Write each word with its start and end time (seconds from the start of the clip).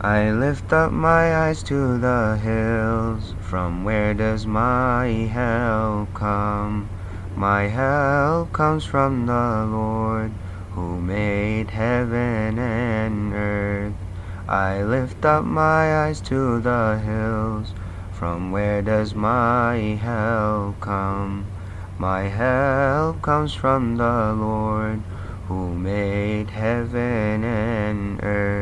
I 0.00 0.30
lift 0.30 0.72
up 0.72 0.92
my 0.92 1.34
eyes 1.34 1.64
to 1.64 1.98
the 1.98 2.38
hills. 2.40 3.34
From 3.40 3.82
where 3.82 4.14
does 4.14 4.46
my 4.46 5.08
help 5.08 6.14
come? 6.14 6.88
My 7.34 7.64
help 7.64 8.52
comes 8.52 8.84
from 8.84 9.26
the 9.26 9.66
Lord 9.68 10.30
who 10.70 11.00
made 11.00 11.70
heaven 11.70 12.60
and 12.60 13.34
earth. 13.34 13.94
I 14.48 14.84
lift 14.84 15.24
up 15.24 15.44
my 15.44 16.04
eyes 16.04 16.20
to 16.30 16.60
the 16.60 17.00
hills. 17.04 17.74
From 18.12 18.52
where 18.52 18.82
does 18.82 19.16
my 19.16 19.98
help 20.00 20.78
come? 20.78 21.44
My 21.98 22.28
help 22.28 23.20
comes 23.20 23.52
from 23.52 23.96
the 23.96 24.32
Lord 24.32 25.00
who 25.48 25.74
made 25.74 26.50
heaven 26.50 27.42
and 27.42 28.22
earth. 28.22 28.57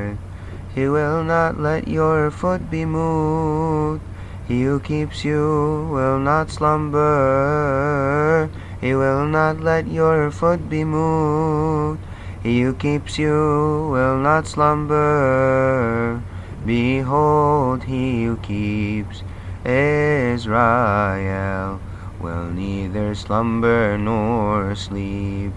He 0.76 0.90
will 0.90 1.24
not 1.24 1.58
let 1.58 1.88
your 1.88 2.30
foot 2.30 2.70
be 2.70 2.84
moved. 2.84 4.02
He 4.46 4.64
who 4.64 4.78
keeps 4.78 5.24
you 5.24 5.88
will 5.90 6.18
not 6.18 6.50
slumber. 6.50 8.50
He 8.82 8.94
will 8.94 9.24
not 9.24 9.58
let 9.58 9.88
your 9.88 10.30
foot 10.30 10.68
be 10.68 10.84
moved. 10.84 12.00
He 12.42 12.60
who 12.60 12.74
keeps 12.74 13.18
you 13.18 13.88
will 13.90 14.18
not 14.18 14.46
slumber. 14.46 16.20
Behold, 16.66 17.84
he 17.84 18.26
who 18.26 18.36
keeps 18.36 19.22
Israel 19.64 21.80
will 22.20 22.52
neither 22.52 23.14
slumber 23.14 23.96
nor 23.96 24.74
sleep. 24.74 25.54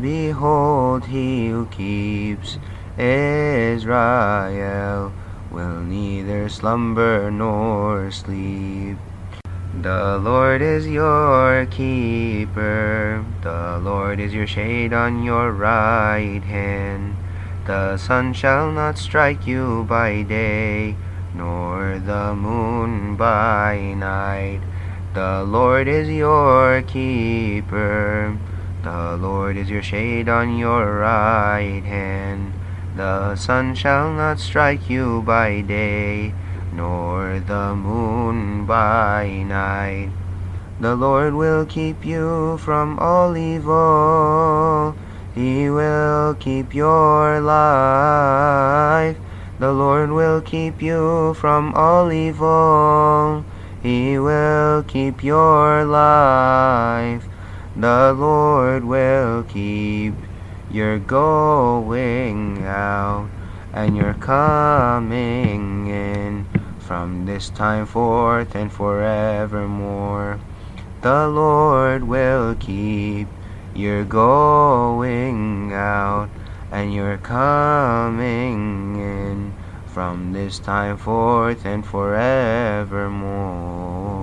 Behold, 0.00 1.04
he 1.04 1.50
who 1.50 1.66
keeps 1.66 2.56
Israel 2.96 3.84
will 5.50 5.80
neither 5.80 6.48
slumber 6.48 7.30
nor 7.30 8.10
sleep. 8.12 8.98
The 9.82 10.18
Lord 10.22 10.62
is 10.62 10.86
your 10.86 11.66
keeper, 11.66 13.24
the 13.42 13.80
Lord 13.82 14.20
is 14.20 14.32
your 14.32 14.46
shade 14.46 14.92
on 14.92 15.24
your 15.24 15.50
right 15.50 16.42
hand. 16.44 17.16
The 17.66 17.96
sun 17.96 18.32
shall 18.32 18.70
not 18.70 18.98
strike 18.98 19.46
you 19.46 19.84
by 19.88 20.22
day, 20.22 20.94
nor 21.34 21.98
the 21.98 22.34
moon 22.36 23.16
by 23.16 23.94
night. 23.96 24.60
The 25.14 25.42
Lord 25.42 25.88
is 25.88 26.08
your 26.08 26.82
keeper, 26.82 28.38
the 28.84 29.16
Lord 29.16 29.56
is 29.56 29.68
your 29.68 29.82
shade 29.82 30.28
on 30.28 30.56
your 30.58 30.98
right 31.00 31.82
hand. 31.82 32.52
The 32.96 33.34
sun 33.34 33.74
shall 33.74 34.12
not 34.12 34.38
strike 34.38 34.88
you 34.88 35.22
by 35.22 35.62
day, 35.62 36.32
nor 36.72 37.40
the 37.40 37.74
moon 37.74 38.66
by 38.66 39.42
night. 39.42 40.10
The 40.78 40.94
Lord 40.94 41.34
will 41.34 41.66
keep 41.66 42.06
you 42.06 42.56
from 42.58 42.98
all 43.00 43.36
evil. 43.36 44.94
He 45.34 45.68
will 45.70 46.34
keep 46.38 46.72
your 46.72 47.40
life. 47.40 49.18
The 49.58 49.72
Lord 49.72 50.10
will 50.10 50.40
keep 50.40 50.80
you 50.80 51.34
from 51.34 51.74
all 51.74 52.12
evil. 52.12 53.44
He 53.82 54.20
will 54.20 54.84
keep 54.84 55.24
your 55.24 55.84
life. 55.84 57.26
The 57.74 58.14
Lord 58.16 58.84
will 58.84 59.42
keep 59.42 60.14
your 60.74 60.98
going 60.98 62.64
out 62.64 63.28
and 63.72 63.96
your 63.96 64.12
coming 64.14 65.86
in 65.86 66.44
from 66.80 67.26
this 67.26 67.48
time 67.50 67.86
forth 67.86 68.56
and 68.56 68.72
forevermore. 68.72 70.40
The 71.00 71.28
Lord 71.28 72.02
will 72.02 72.56
keep 72.56 73.28
your 73.76 74.04
going 74.04 75.72
out 75.72 76.28
and 76.72 76.92
your 76.92 77.18
coming 77.18 78.96
in 78.96 79.52
from 79.86 80.32
this 80.32 80.58
time 80.58 80.96
forth 80.96 81.64
and 81.64 81.86
forevermore. 81.86 84.13